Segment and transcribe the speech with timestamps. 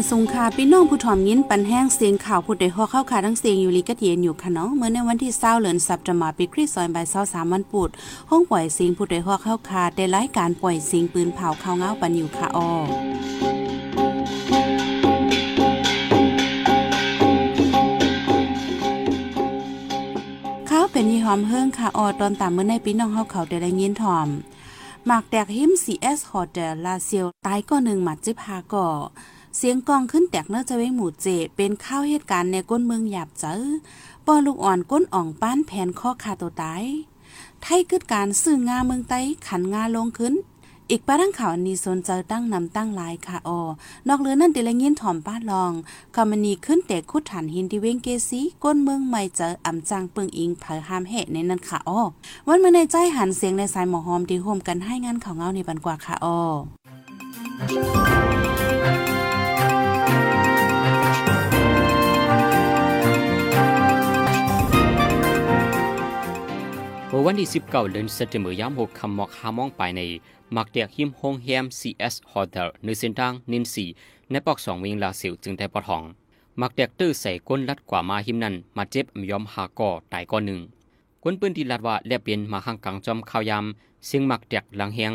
[0.00, 7.90] อยสงคาพี่น้องผู้ถ่อมยินปันแห้งเสียงข่าวผู้ใดฮอเข้าขาทั้งเสียงอยู่ลีกะเทียนอยู่ค่ะเนาะเมื่อในวันที่20เดือนสัปดาห์ปีคริสต์ศักราช23วันปุด
[8.30, 12.70] ห้องปล่อยเสียงผู้ใดฮอเข้าขาได้รายการปล่อยเสียงปืนเผาเข้าเงาปันอยู่ค่ะออ
[20.70, 24.28] ข้าวเป็นยี่หอมเฮิงค่ะออตอนตามเมื่อในพี่น้องเฮาเขาได้ได้ยินถ่อม
[25.06, 28.88] หมากแตกหิม CS ฮอเทลลาเซียวตายก็หนึ่งหมัดจิพาก่อ
[29.56, 33.62] เสียงกองขึ้นแตกเนื้อจะเวงหมู่เจ เป็นข้าวเหตุการณ์ในก้นเมืองหยาบเจอ
[34.26, 36.84] ปอลูกอ่อนก้นอ่องป้านแผ่นข้อคาตัวตาย
[37.62, 40.34] ไทยกึดการซื้องาเมืองไต้ขันงาลงขึ้น
[40.90, 43.60] อีกป้าทั้งข่าวนี้สนใจตั้งนำตั้งลายค่ะออ
[44.08, 45.72] นอกเรือนั่นเดลยินถ่อมป้าลอง
[46.14, 52.00] คอมมานีขึ้นแต่คุดฐานหินที่เวงเกซีก้นเมืองใหม่เจออ่ำจางเปิงอิงเผยหามเหตในนั้นค่ะออ
[52.46, 56.26] วันเมื่อในใจหันเสียงในสายหมอหอมที่โฮมกันให้งานข่าวเงาในบันกว่าค่ะอ
[58.28, 58.29] อ
[67.20, 70.02] มื่อวันที่ 19 เดือนสิงหาคมยาม6คำหมอกหามองไปใน
[70.56, 73.84] มักเดียกหิมโฮงแฮม CS Hotel ในเส้นทางนินสี
[74.30, 76.02] ในปอกสองวิงลาสิวจึงได้ปอทอง
[76.60, 80.60] มักเดียกตื้อใส่ก้นลัดกว่ามาหิมนั้น มาเจ็บมยอมหาก่อตายก่อนหนึ่ง
[81.22, 83.64] ก้นปืนที่ลัดว่าแลบเปลี่ยนมาข้างกลางจอมข่าวยาม
[84.06, 85.12] เสียงมักเดียกหลังแหง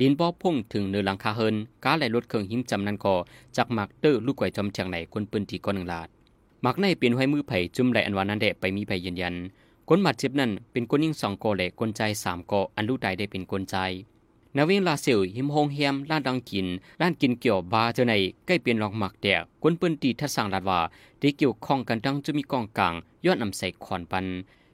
[0.00, 1.54] ลินบอพุ่งถึงเนื้อหลังคาเฮิน
[1.84, 3.14] ก้าไหลรถเครื่องหิมจำนันก่อ
[3.56, 6.08] จากมักเตอร์ลูกไก่จอมเชียงไหนก้นปืนที่ก้อนหนึ่งลาด
[6.64, 9.36] มักในเปลี่ยนห้มือไผ่จุ่มไหลอันวานั้นเดะไปมีไผ่ยืนยัน
[9.90, 13.76] คนบาดเจ็บนั้นเป็นคนยิ่งสองโกและคนใจสามโกอันลูกใดได้เป็นคนใจ
[14.56, 16.66] นาวิงลาเซลหิมโฮงเฮียมล้านดังกิน
[17.00, 18.14] ล้านกินเกี่ยวบาเจอใน
[18.46, 20.80] ใกล้เปลี่ยนลองหมักแดกคนปืนตีทัดสั่งลาดว่า
[21.20, 24.24] ได้เกี่ยวข้องกันดังจะมีกองกลางย้อนนำใส่ขอนปัน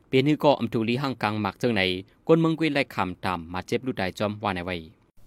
[0.08, 1.82] เป็นฮือก็อำทูลีห่างกลางหมักเจอใน
[2.26, 4.76] คนเมืองกุยไล่คำตามมาเจ็บลูกใดจอมว่าในไว้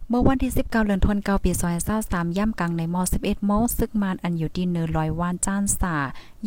[0.10, 1.52] เมื่อวันที่ 19 เดือนธันวาคมปี
[1.96, 5.96] 2023ย่ำกลางในม 11 โมงซึกมานอันอยู่ที่เนินลอยวานจ้านสา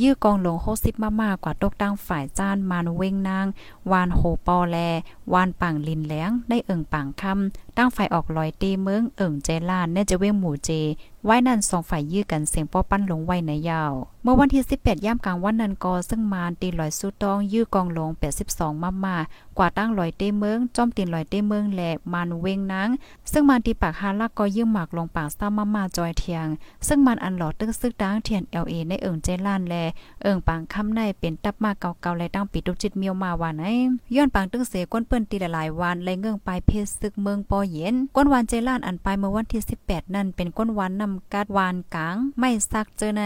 [0.00, 3.47] ยื้อกองลง60มามากกว่าตกตั้งฝ่ายจ้านมานเว้งนาง
[3.91, 4.78] วานโหปอแล
[5.32, 10.70] วานปังลินแหลงได้เอิ่งปังคำตั้งฝ่ายออกลอยตีเมืองเอิ่งเจลานเน่จะเว้งหมู่เจ
[11.25, 13.92] ไว้นั่นสองฝ่ายยื้อกันเสียงป้อปั้นลงไว้ในยาว
[14.22, 18.10] เมื่อวันที่ 18ย่ำกลางวันนันกอซึ่งมานตีลอยสู้ต้องยื้อกองลง
[18.47, 19.16] 82มามา
[19.58, 22.88] กว่าตั้งลอยเต้เมืองจอมตีนลอยเต้เมืองแหละมานเว้งนาง
[23.32, 26.47] ซึ่งมานตีปากฮาลักก็ยื้อหมากลงปากซ้ามามาจอยเทียง
[26.87, 29.75] ซึ่งมันอันหลอดตึกซึกดังเทียน LA ในเอิ่งเจลานแล
[30.22, 33.65] เอิงปังคำในเป็นตับมาเก่าๆและตั้งปิดตุจิตเมียวมาว่าไหน
[34.15, 43.22] ย้อนปังตึงเสก้นเปิ้นตีหลายวันและเงื่องปลายเพศซึกเมืองปอเย็นก้นวานเจล้านอันปลายเมื่อวันที่ 18 นั่นเป็นก้นวานนำกัดวานกลางไม่ซักเจอใน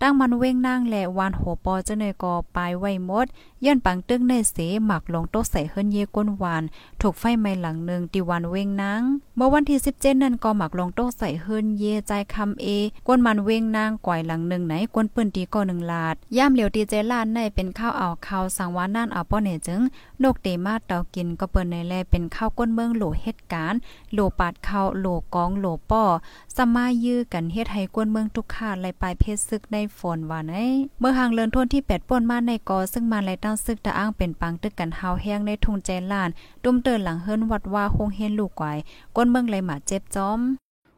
[0.00, 3.26] ตั้งมันเว้งนางและวานโหปอเจอในกอปลายไว้หมด
[3.66, 4.56] ย้อนปังตึ้งในเส
[4.86, 6.62] หมักลงโต๊ะใส่เฮิรนเยก้นวาน
[7.00, 9.02] ถูกไฟไหม้หลังหนึ่งตีวันเวงนาง
[9.36, 12.66] เมื่อวันที่17นั่นก็หมักลงโต๊ะใส่เฮิรนเยใจคำเอ
[13.08, 19.80] ก้นมันเวงนางก่อยหลังหนึ่งไหนก้นปืนตีก็หนึ่งลาดย่ามเหลียวตีเจล้านในเป็นข้าวเอาข้าวสังวานั่นเอาป้อเนจึง
[20.22, 23.78] นกเตมาเตากินก็เปิ้นในแลเป็นข้าวก้นเมืองโหลเหตุการณ์
[24.12, 26.02] โหลปาดข้าวโหลกองโหลป้อ
[26.58, 30.54] สมายื้อกันเฮ็ดให้กวนเมืองทุกขาดไลปลายเพศซึกในฝนว่าไน
[31.00, 36.30] เมื่อห่างเลินทนที่8ป่นมาในกอซึ่งมาไลตั้งซึกตะอ้างเป็นปังตึกกันเฮาแห้งในทุ่งใจลาน
[36.64, 38.72] ดุมเตือนหลังเฮิรนวัดว่าคงเห็นลูกไว้
[39.16, 40.40] ก้นเมืองไหลมาเจ็บจอม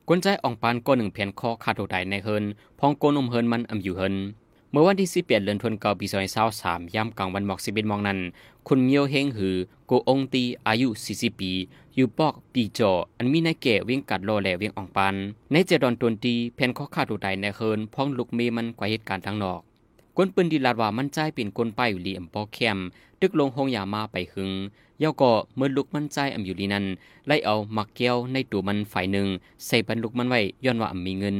[0.09, 2.44] กวนใจอ่องปานก้นหนึ่งเพียนคอขาดโดไดในเฮิน
[2.78, 4.14] พองโกนมเฮินมันอำอยู่เฮิน
[4.74, 6.06] เมื่อวันที่18เดือนธันวาคมปี
[6.50, 8.18] 2023ยามกลางวันหมอก11มองนั้น
[8.68, 11.52] คุณเมียวเฮงหือโกองตีอายุ 40 ปี
[11.94, 15.14] อยู่ปอกปีจอ อันมีนายแก่วิ่งกัดโลแหลเวียงอ่องปัน
[15.52, 19.60] ในเจดอนตนตีแผ่นข้อขาดตัวใดในเคินพ้องลุกเมมันกว่าเหตุการณ์ทางนอก
[20.16, 22.78] กวนปืนดีลาดว่ามันใจเป็นกลป้ายอยู่ลีอำปอแคม
[23.20, 24.50] ตึกลงห้องยามาไปหึง
[25.00, 26.84] เยาก็เมื่อลุกมันใจอำอยู่ลีนั้น
[27.26, 29.26] ไล่เอามักแก้วในตัวมันฝ่ายหนึ่ง
[29.66, 31.36] ใส่บรรลุกมันไว้ย้อนว่าอำมีเงิน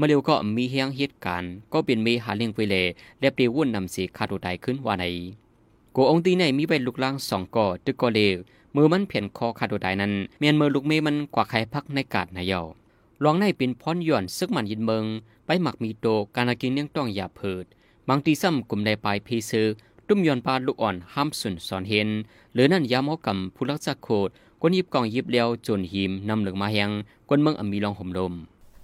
[0.00, 2.86] มื่อเร็วก็มีเฮียงเหตุการณ์ก็เป็นเมหาเลี้ยงไปเลย
[3.20, 5.04] และเปรีวุ่นนำสีคาโดไดขึ้นว่าใน
[5.92, 8.36] โกองตีในมีใบลูกล่างสองก่อตึกก็เลว
[8.74, 12.60] มือมันเพียนคอคาโดไดนั้นเมียนมือลูกเมมันกว่าใครพักในกาดนายเยา
[13.24, 15.04] ลองในเป็นพรย่อนซึกมันยินเมือง
[15.46, 16.06] ไปหมักมีโต
[16.36, 17.64] การกินเลี้ยงต้องอย่าเพิด
[18.08, 19.66] บางตีซ้ำกลุ่มใดปลายพีซื้อ
[20.08, 22.08] ตุ้มยอนปลาลูกอ่อนห้ามสุนสอนเห็น
[22.54, 24.28] หรือนั่นยามอกำผู้รักษาโคด
[24.60, 26.90] กวนยิบกองยิบเลี้ยวจนหิมนำเหลืองมาแหง
[27.28, 28.34] กวนเมืองอมีลองห่มลม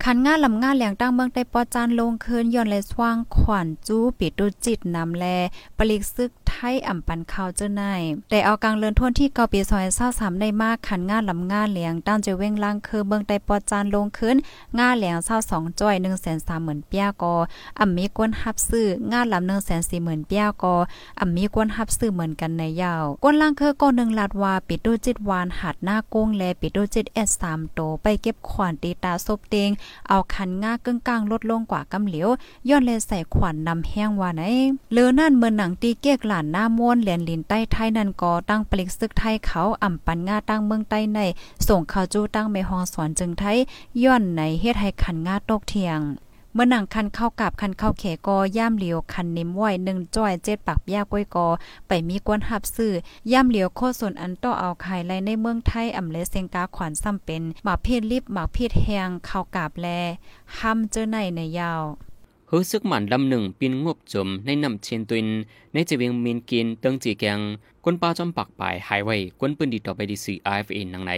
[0.08, 5.24] คันง่าลำง่าแหลงตั้งเมืองได้ปอจานลงคืนย้อนและสว่างขวัญจู้ปิดดูจิตนำแล
[5.78, 14.36] ปลิกซึกไทยอ่ำปันข้าวเจ้าายแต่เอากลางเลือนท่วนที่เกาปีซอยเศร้าสามได้มากขันง่าลำง่าเหลียงตั้งจะเว้งล่างคือเมืองได้ปอจานลงคืน
[14.78, 17.34] ง่าเหลียงเศร้าสองจ้อยหนึ่งแสนสามหมื่นเปียกอ
[17.80, 20.74] อ่ำมีกวนฮับซื้อง่าลำหนึ่งแสนสี่หมื่นเปียกอ
[21.20, 29.70] อ่ำมีกวนฮับซื้อเหมือนกันในยาวกวนล่างคือก็หนึ่งลาดว่าปิดดูจิตวานหัดหน้ากุ้งแลปิดดูจิตเอสสามโตไปเก็บขวานตีตาซบเตง
[30.08, 32.28] เอาคันง่ากึ้งกลางลดลงกว่ากำเหลียว
[32.68, 34.42] ย้อนเลยใส่ขวัญนำแห้งว่าไหน
[34.92, 41.18] เลอนั่นเมื่อหนังตีเกียกหลานหน้าม้วนเหรียญลินใต้ไทยนั่นก็ตั้งปลิกซึกไทยเขาอ่ำปันง่าตั้งเมืองใต้ใน
[41.68, 43.58] ส่งข่าวจู้ตั้งเมฮองสอนจึงไทย
[44.02, 46.00] ย้อนในเฮ็ดให้คันง่าตกเทียง
[46.56, 51.46] เมื่อหนังคันเข้ากับคันเข้าแขกอย่ามเหลียวคันนิ่มไหวหนึ่งจ้อยเจ็ดปักยาก้อยกอ
[51.88, 52.92] ไปมีกวนหับซื้อ
[53.32, 59.86] ย่ามเหลียวโคส่วนอันต่อเอาไข่ไลในเมืองไทยอำเลเซงกาขวานซ้ำเป็นหมาเพศลิบหมาเพศแหงเข้ากับแล
[60.58, 61.82] ห้ำเจอในในยาว
[62.50, 65.26] ฮือซึกหมันลำหนึ่งปินงบจมในน้ำเชนตุน
[65.72, 67.38] ในจะเวียงมินกินเติงจีแกง
[67.84, 71.12] กวนปลาจอมปักปลายหายไว้กวนปืนดีต่อไปดีซีไอเอฟเอ็นนังใน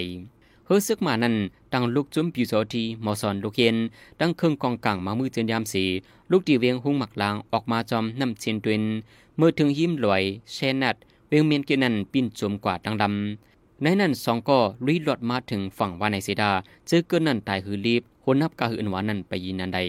[0.68, 1.36] เฮอซึกมานั้น
[1.72, 3.76] ตั้งลูกจุ้มปิวโซทีมอซอนลูกเย็น
[4.20, 5.84] ตั้งเครื่องกองกลางมามือเจนยามสี
[6.30, 8.84] ลูกตีเวียงหุ้งหมักลางออกมาจอมน้ำเชียนตวิน
[9.36, 10.22] เมื่อถึงยิ้มลอย
[10.52, 10.96] เชนัด
[11.28, 16.50] เวียงเมียนเกนันปิ้นจมกว่าดังดำในนั้นสองก็ลุยหลอดมาถึงฝั่งวานในเสดา
[16.86, 19.80] เจอเกินนั่นตายหือรีบหนนับกาหืออันวานั่นไปยินนันใด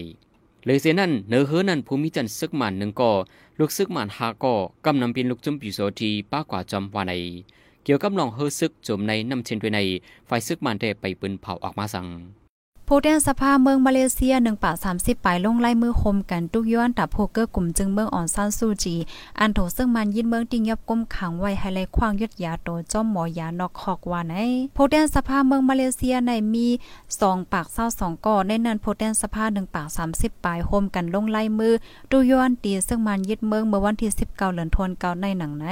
[0.64, 3.10] เลยเสนั้นเนื้อเฮอนั่นภูมิจันซึกมันหนึ่งก็
[3.58, 4.54] ลูกซึกมันหาก็
[4.84, 7.12] กำนำเป็นลูกจุ้มปิวโซทีป้ากว่าจอมวานใน
[7.84, 9.80] เกี่ยวกับน้องเฮอซึกจมในน้ำเช่นด้วยใน
[10.28, 12.06] ฝ่ายซึกมันได้ไปปืนเผาออกมาสัง
[12.92, 18.94] ผู้แทนสภาเมืองมาเลเซีย1ปาก30ปลายลงไล่มือคมกันทุกย้อนตับโพเกอร์กลุ่มจึงเมืองอ่อนซานซูจี
[19.40, 24.34] อันโถซึ่งมันยินเมืองติงยับก้มขังไว้ให้ไลควางยดยาโตจ้อมหมอยานอกคอกว่าใน
[24.76, 26.66] ผู้แทนสภาเมืองมาเลเซียในมี
[27.10, 27.66] 2ปาก
[27.96, 31.72] 22ก่อในนั้นผู้แทนสภา1ปาก30ปลายคมกันลงไล่มือ
[32.10, 35.66] ตุย้อนตีซึ่งมันยึดเมืองเมื่อวันที่19เดือนธันวาคมในหนังไหน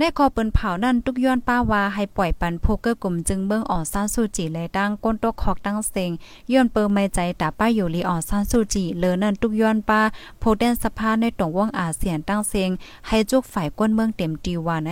[0.00, 6.10] นคอเปิ้นเผานั่นทุกย้อนป้าว่าให้ปล่อยปันโพเกอร์กลุ่มจึงเบิ่งอ่อนซ่านสู้จีเลยตั้งก้นตกคอกตั้งเซง
[6.52, 10.00] ย้อนเปิไม่ใจตาป้าอยู่ลีอ่อนซ่านสู้จีเลอนั่นทุกย้อนป้า
[10.38, 12.70] โพแดนสภาในตรงว่องอาเซียนตั้งเซง
[13.06, 14.90] ให้จุกฝ่ายก้นเมืองเต็มตีว่าใน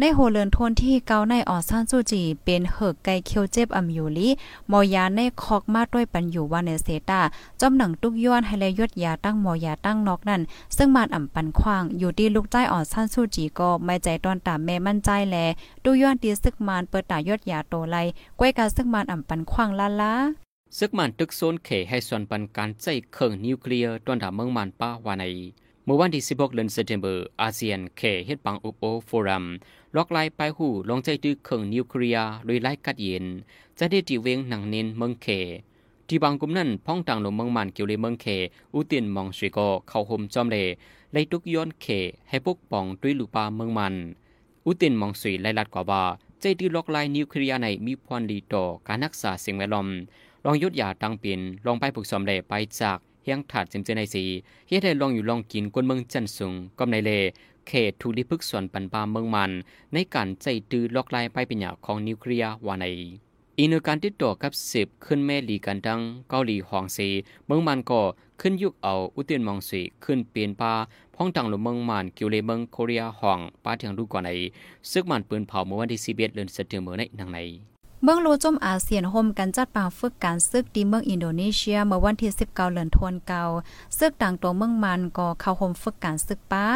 [0.00, 4.28] ในโหเลินทนที่เกาในออซานซูจีเป็นเหิกไกเคียวเจ็บอำอยู่ลี
[4.70, 7.20] มอยาในคอกมาด้วยปันอยู่ว่าในเซตา
[7.60, 10.42] จอมหนังตุกย้อนให้เลยยดยาตั้งมอยาตั้งนอกนั่น
[10.76, 15.36] ซึ่งมานอ่ำปันควางอยู่ที่ลูกใจออซานซูจีก็ไม่ใจตอนตามแม่มั่นใจแล
[15.84, 17.96] ตุย้อนตีซึกมานเปิดตายดยาโตไล
[18.38, 20.14] ก้วยกาซึ่งมานอ่ำปันควางลาลา
[20.78, 25.24] ซึกมันตึกโซนเขให้ส่วนปันการใจเครื่องนิวเคลียร์ตอนถามเมืองมันป้าวาใน
[25.86, 27.06] เมื่อวันที่16เดือนสิงหาคม
[27.40, 29.44] อาเซียนเคเฮ็ดปังอุปโอโฟรัม
[29.96, 33.24] ลอกลายไปหูลงใจตื้อเครื่องนิวเคลียร์โดยไล่กัดเย็น
[33.78, 35.26] จะได้ตีเวงหนังเน้นเมืองเค
[36.08, 38.26] ที่บางกลุ่มนั้นพ้องต่างลงเมืองมันเกี่ยวเลยเมืองเค
[38.74, 40.56] อุตินมองสุก็เข้าห่มจอมเล
[41.12, 41.86] ไล่ทุกย้อนเค
[42.28, 43.94] ให้ปกปองด้วยลูปาเมืองมัน
[44.66, 46.02] อุตินมองสุยไล่ลัดกว่าว่า
[46.40, 49.88] ใจตื้อลอกลายนิวเคลียร์ในมีพรดีต่อการรักษาสิ่งแวดล้อม
[50.44, 54.24] ลองยุดยาตั้งปลี่ยนลองไปฝึกซ้อมเลไปจากเฮียงถาดจิมเจในสี
[54.68, 57.10] เฮ็ดให้ลองอยู่ลองกินกวนเมืองจันสุงก็ในเล
[57.68, 59.50] เขตถูกลิพึกส่วนปันปาเมืองมัน
[59.92, 62.86] ในการใจตือล็อกลายไปเป็นอย่างของนิวเคลียร์วาใน
[63.58, 66.00] อีนการติดต่อกับสิบขึ้นแม่ลีกันดัง
[66.30, 67.08] เกาหลีหองสี
[67.46, 68.00] เมืองมันก็
[68.40, 70.72] ขึ้นยุกเอาอุตินมองสีขึ้นเปลี่ยนปา
[71.14, 74.30] พ้องตังหลเมืองมันกิวเลเมืองโคเรียหองป้าเทียงรูก่อนใน
[74.90, 77.38] ซึกมันปืนเผาเมื่อวันที่สิบเอ็ดเดือนสิงหาคมในนางใน
[78.02, 83.50] เมืองโลจมอาเซียนโฮมกันจัดปางฝึกการซึกดีเมืองอินโดนีเซียเมื่อวันที่19เดือนธันวาคม
[83.98, 86.66] ซึกต่างตัวเมืองมันก็เข้าโฮมฝึกการซึกป้า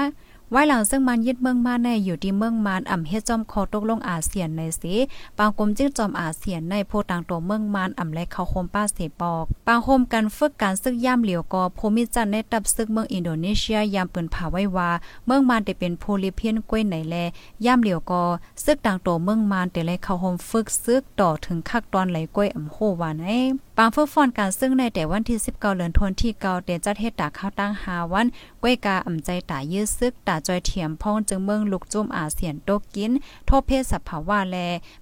[0.53, 4.95] ไว้หลังซึ่งมันยึดเมืองมาในอยู่ที่เมืองมานอ่ำเฮ็ดจอมคอตกลงอาเซียนในสิ
[5.39, 14.91] ปางกลมจิ้งจอมอาเซียนในโพต่างตัวเมืองมานอ่ำและเขาโคมป้าเสปอก ปางโฮมกันฝึกการซึกย่ามเหลียวกอภูมิจันในตับซึกเมืองอินโดนีเซียยามเปิ้นผาไว้ว่า
[15.27, 17.17] เมืองมานได้เป็นโพลิเพียนกล้วยไหนแล
[17.65, 18.23] ย่ามเหลียวกอ
[18.65, 23.29] ซึกต่างตัวเมืองมานแต่และเขาโฮมฝึกซึกต่อถึงคักตอนไหลกล้วยอ่ำโฮวานไอ
[23.81, 28.27] ปางฝึกฟอนการซึ่งในแต่วันที่19เดือนธันวาคมที่เก่าแต่จัดเฮ็ดตาข้าวตั้ง5วัน
[28.63, 33.13] ก้วยกาอ่ำใจตายื้อซึกตาจอยเทียมพองจึงเมืองลุกจุ่มอาเซียนโตกิน
[33.47, 34.57] โทษเพศสภาวะแล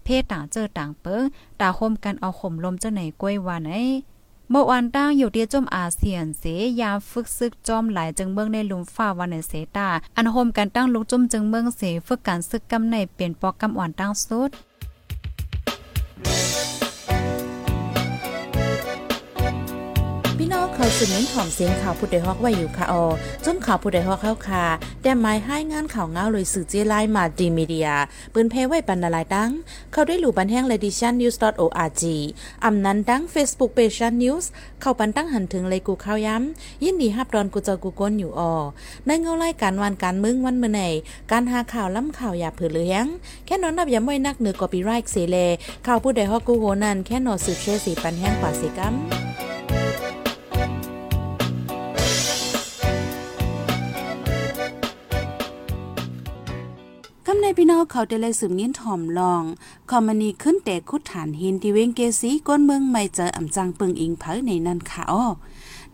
[0.05, 1.23] เพศต่างเจอต่างเปิง
[1.61, 3.71] ตาคมกันเอาข่มลมเจ้าไหนก้วยว่าไหน
[4.51, 6.45] เมื่อวันตั้งอยู่ที่จมอาเซียนเส
[6.81, 14.51] ยามฝึกซึกจอมหลายจึงเมืองในลุมฟ้าวันในเสตาอันโฮมกันตั้งลุกจมจึงเมืองเสฝึกการซึกกำในเปลี่ยนปอกกำอ่อนตั้งสุด
[20.79, 23.05] เขาสืบเน้นหอมเสียงข่าวผู้ใดฮอกไว้อยู่ค่ะออ
[23.45, 24.65] จนข่าวผู้ใดฮอกเข้าค่ะ
[25.03, 27.89] แต่หมายให้งานข่าวเงาเลยสื่อเจไลมาดีมีเดีย
[28.33, 29.51] ปืนเพไว้บรรณาลายตั้ง
[29.93, 32.03] เขาได้หลู่บันแห้งเลดิชันนิวส์ .org
[32.65, 38.55] อำนั้นตั้ง Facebook p a g e นิวส์เข้าปันตั้งหันถึงเลยกูข้าวย้ำ ยินดีฮับดอนกูเจอกูก้นอยู่ออ
[39.07, 40.83] ในเงาไล่การวันการมึงวันเมื่อไหน
[41.33, 43.07] การหาข่าวล้ำข่าวอย่าเผือเลี้ยง
[43.47, 45.37] แค่นอนนับอย่าไม่นักเหนือกอปีไรค์เสเล
[45.87, 48.97] ข่าวผู้ใดฮอกกูโหนันแค่นอสืบเชื่อสีปันแห้งกว่าสิกัม
[57.37, 59.43] ในในพี่น้องเขาได้เลยสืบยินถ่อมลอง
[59.91, 65.25] คอมมานีขึ้นแต่คุดฐานหินที่เวงเกสีก้นเมืองไม่เจออ่ำจังปึงอิงเผยในนั่นค่ะอ้อ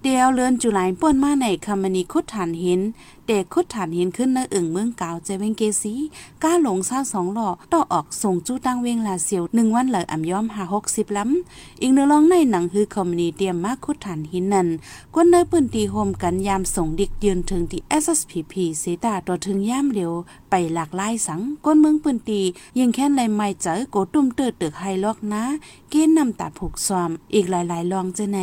[0.02, 2.80] เดียวเลือนจุไลป่วนมาในคอมมานีคุดฐานหิน
[3.29, 5.95] เด็กคุดฐานหินขึ้นในอึ่งเมืองเก่าเจเวงเกสี
[6.43, 14.69] ก้าหลงซาสองหล่อต่อออกส่งจู้ตั้งเวงลาเสียวหนึ่งวันเหลออ่ำย้อมหาหกสิบล้ำอีกเนื้อร้องในหนังคือคอมมานีเตรียมมาคุดฐานหินนั่น
[15.14, 20.12] กวนเนยปืนตีโฮมกันยามส่งดิกยืนถึงที่ SSPP เสตาตัวถึงย่ามเร็ว
[20.50, 22.41] ไปหลากหลายสังก้นเมืองปืนตี
[22.79, 25.45] ยิงแค่นไรไม่เจอโกตุ้มเติดตึกไฮล็อกนะ
[25.91, 28.38] เกณฑ์นำตาผูกซอมอีกหลายๆลองจะไหน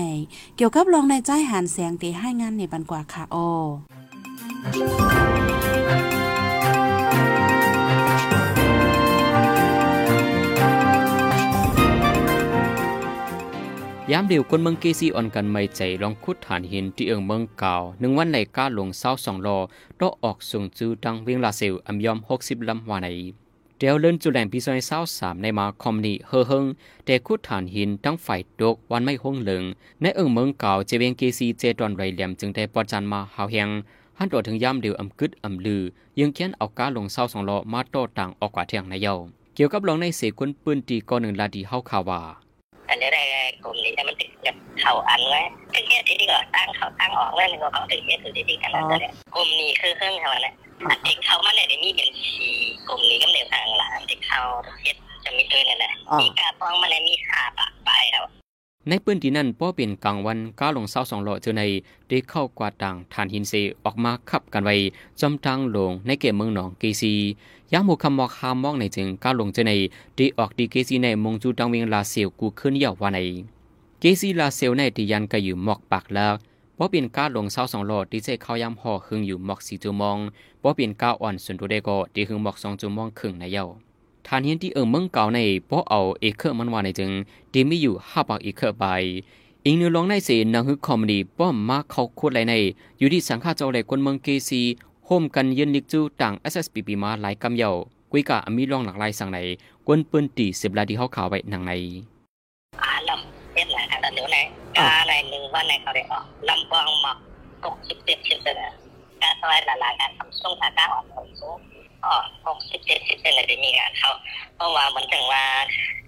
[0.55, 3.37] เกี่ยวกับลองในใจหานแสงตีให้งานในบันกว่าค่ะโอ
[4.61, 4.65] ยา
[14.21, 19.57] มเดียวคนเมืองเกซีอ่อนกันไม่ใจลองคุดฐานหินที่เอิงเมืองเก่าหนึ่งวันในก้าลงเศร้าสองรอ
[19.99, 23.07] ตอออกส่งจือดังเวียงลาเซลอัมยอมหกสิบลำวาใน
[23.77, 26.65] เดียวเลิ่นจุแหลงปีซอยเศร้าสามในมาคอมนีเฮอเฮง
[27.05, 29.63] แต่คุดฐานหินตั้งฝ่ายดกวันไม่ห้องเหลือง
[30.01, 33.69] ในเอิงเมืองเก่าเจเวียงเกซีเจดอนไรเหลี่ยมจึงได้ปอจันมาหาวแหง
[34.21, 35.83] หันตัวถึงย่ำเดียวอำกึดอำลือ
[36.19, 39.13] ยังเขียนเอาก้าลงเศร้าสองรอมาโต้ต่างออกกว่าเทียงในเยา
[39.55, 42.21] เกี่ยวกับลองในเสกุนปืนตีก่อนหนึ่งลาดีเฮาข่าวว่า
[42.89, 43.23] อันนี้ได้
[43.63, 45.41] กลุ่มนี้มันติดกับเขาอันไว้
[45.73, 50.53] ถึงเนี้ยที่ดีก็ตั้งเขาตั้งออกแล้วนึกว่าเขาถึงเนี้ยคือที่ดีกันแล้วเนี่ยกลุ่มนี้คือเครื่องเขาเนี่ย
[51.03, 52.47] เด็กเขามันเนี่ยมีเป็นชี
[52.87, 54.41] กลุ่มนี้ก็เดี๋ยวทางหลังเด็กเขา
[54.81, 58.38] เฮ็ดจะมีด้วยนั่นแหละมีกาป้องมันมีขาปะไปครับ
[58.89, 61.63] ในปื้นที่นั่นป้อเป็นกลางวันก้าลงเศร้าสองหล่อเจอใน
[62.09, 63.53] ได้เข้ากวาดต่างฐานหินเซ
[63.85, 64.75] ออกมาขับกันไว้
[65.21, 67.13] จำทางลงในเกมเมืองหนองเกซี
[67.73, 69.71] ยางหมู่คำมอกคามมองในจึงก้าลงเจอใน
[70.15, 73.19] ได้ออกดีเกซีในมงจูตังเวียงลาเซียวกูขึ้นเยาววาใน
[73.99, 76.33] เกซีลาเซียวในที่ยันก็อยู่หมอกปากแล้ว
[76.77, 80.17] ป้อเป็นก้าลงเศร้าสองหล่อที่เจเข้ายามห่อหึงอยู่หมอกสี่จูมอง
[80.61, 83.65] ป้อเป็นก้าอ่อนส่วนตัวได้ก็ที่หึงหมอกสองจูมองครึ่งในเยา
[84.27, 87.11] ฐานหินที่เอิงเมืองเก่าในป้อเอาเอเคอร์มันว่าในจึง
[87.51, 88.83] ที่มีอยู่ห้าปากเอเคอร์ใบ
[89.65, 92.53] อิงเนื้อลองในเสนังฮึกคอมดีป้อมมาเขาโคูดไรใน
[92.99, 94.61] อยู่ที่สังฆาเจ้าแหลคนเมืองเกซี
[95.05, 97.69] โฮมกันเยืนลิกจูต่าง SSPP มาหลายกำเยา
[98.11, 99.39] กุยกะมีลองหลากหลายสั่งใน
[99.87, 101.71] กวนปืนตีสิบลาที่เขาข่าวไว้หนังใน
[102.81, 104.37] อ่าลำเฮ็ดหลายกันแล้วเดียวไหน
[104.77, 107.13] กาในหนึ่งวันในเขาได้ออกลำบองหมอ
[107.63, 108.55] กกสิบเจ็ดสิบเซน
[109.21, 111.57] การสลายหลายๆการทำส่งทางการออกผลสูง
[112.05, 112.15] อ๋อ
[112.47, 114.11] หกสิบเจ็ดสิบเซนเลยได้มีงานเขา
[114.55, 115.43] เพราะว่าเหมือนถึงว่า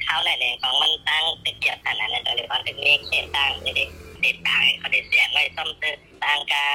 [0.04, 3.84] เขาในแรงของมันตั้งติดเกี่ยวกันนั้นโดยเฉพาะถึงเลขเขตตั้งไม่ได้
[4.24, 6.66] ติดต่างเขาได้เสียงไว้ซ่อมเติมต่างกา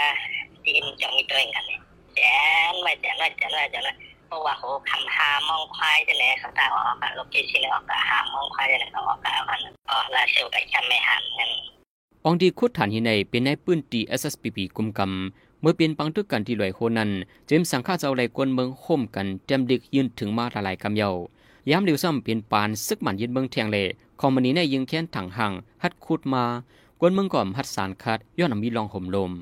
[0.64, 1.80] จีนจงมีตัวเองกันเนี่ย
[2.14, 2.20] แจ
[2.72, 3.92] นไว้แจนไว้แจนไว้แจนไว้
[4.26, 11.50] เพราะว่าโหคำหามองควายจะไหนเขาตาออกกับโลเคชั่นออกกับหามองควายจะไหนเขาออกกับมันอ๋อลาเซลกับจำไม่หันนั่น
[12.24, 17.10] องดีคุดฐานหินในเป็นในปื้นตี SSPP กุมกำ เมื่อเป็นปังตึกกันที่ลอยโคนั้น
[17.46, 21.10] เจมสังฆาเจ้าไหลกวนเมืองโฮมกันเต็มดึกยืนถึงมาหลายๆกำเยา
[21.70, 23.78] ย้ำเร็วซ้ำเป็นปานซึกหมันยืนเมืองเทียงเล
[24.20, 26.44] คอมมานีในยิงแค้นถังหังฮัดคูดมา
[27.00, 29.32] กวนเมืองก่อมฮัดสารคัดย้อนมีลองห่มลม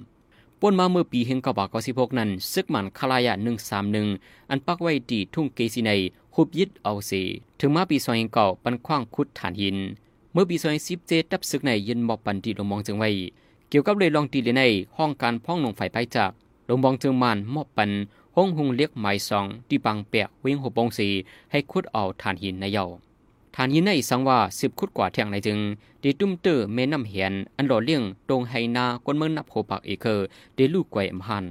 [0.60, 3.34] ป่นมาเมื่อปีเฮงกบากสิพกนั้นซึกหมันคลายะ
[3.92, 5.90] 131อันปักไว้ตีทุ่งเกซีใน
[6.34, 7.12] หุบยึดเอาเส
[7.60, 9.76] ถึงมาปีซอยเก่าปันคว้างคุดฐานหิน
[10.32, 13.10] เมื่อปีซอย17ดับซึกในยินมอบปันตีลงมองจึงไว้
[13.76, 14.64] กี่ยวกับเลยลองตีเลยใน
[14.96, 16.30] ห้องการพ้องลงฝ่ายไปจาก
[16.68, 17.90] ลงมองจึงมานมอบปัน
[18.36, 21.08] ห้องหุงเรียกหมายสองที่ปังเปียกเวงหัวปงสี
[21.50, 22.84] ให้คุดเอาฐานหินในเยา
[23.56, 25.58] ฐานหินในสังว่าสิบคุดกว่าเทียงในจึง
[26.02, 31.44] ดีตุ้มเตอร์เมน้ำเหียนอันหล่อเลี้ยงตรงไฮนากวนเมืองนับโหปักเอเคอร์เดลูกไกวมหัน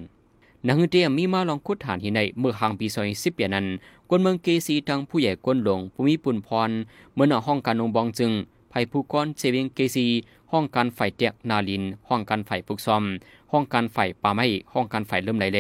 [0.67, 3.65] นางเตียมีมาลองคุดฐานหินในเมื่อห่างปีซอยสิบเปียนั้น
[4.09, 6.71] กวนเมืองเกซีทังผู้ใหญ่กวนหลงภูมิปุนพร
[7.13, 8.31] เมื่อหน้าห้องการนงบองจึง
[8.73, 10.07] ภัยผู้ก้อนเซเวงเกซี
[10.51, 13.03] ห้องการฝ่ายเตียกนาลิน ห้องการฝ่ายปุกซอม
[13.51, 15.59] ห้องการฝ่ายป่าไม้ห้องการฝ่ายเริ่มไหลเล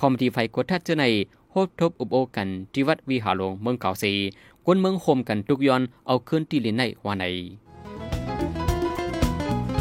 [0.00, 1.04] คอมที่ไฟกดทัดเจอใน
[1.50, 4.12] โฮบทบอุบโอกันที่วัดวิหารหลวงเมืองเก่าสี
[4.64, 7.24] กวนเมืองโฮมกันทุกย้อนเอาขึ้นที่ลินในวาใน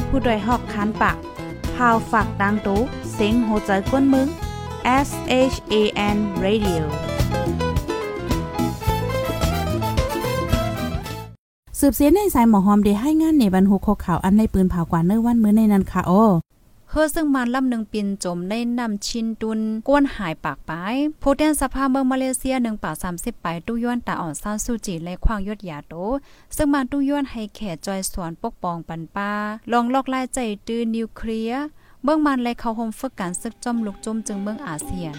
[0.07, 1.17] ผู้โดยหอกคันปาก
[1.75, 2.79] พาวฝากดังตู้
[3.13, 4.27] เซ็งโหใจกวนมึง
[5.07, 5.09] S
[5.53, 5.73] H A
[6.15, 7.06] N Radio
[11.81, 16.11] สืบเสียในสายหมอหอมได้ให้งานในบรรหุกข่าวอันในปืนเผากว่าเนื้อวันมื้อในนั้นค่ะโอ
[16.89, 25.93] เฮือซึ่งมันลำหนึ่งปินจมในน้ำชินตุนก้วนหายปากไปายผู้เตียนสภาเมืองมาเลเซียหนึ่งป่าสามสิบไปตู้ย้อนตาอ่อนซาซูจิและควางยศยาโต
[26.55, 29.31] ซึ่งมันตู้ย้อนให้แขจอยสวนปกปองปันป้า
[29.71, 31.63] ลองลอกลายใจตื้อนิวเคลียร์
[32.03, 35.15] เบื้องมันและเขาโฮมฝึกการซึกจอมลุกจมจึงเมืองอาเซียน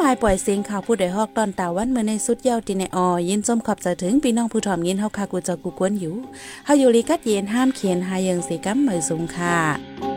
[0.00, 6.14] ข้ามายปล่อยเสียงข่าวผู้ใดฮอกตอนตาวันเมื่อในสุดเยาวติในออยินส้มขอบจะถึงพี่น้องผู้ถ่อมยินเฮาคากูจะกูกวนอยู่
[6.64, 10.09] เฮาอยู่ลีกัดเย็นห้ามเขียนหายังสีกัมมือสูงค่ะ